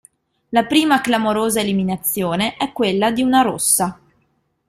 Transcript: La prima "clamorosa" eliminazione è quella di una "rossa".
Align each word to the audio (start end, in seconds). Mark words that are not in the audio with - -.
La 0.49 0.63
prima 0.65 0.99
"clamorosa" 0.99 1.59
eliminazione 1.61 2.55
è 2.57 2.71
quella 2.71 3.11
di 3.11 3.21
una 3.21 3.43
"rossa". 3.43 3.99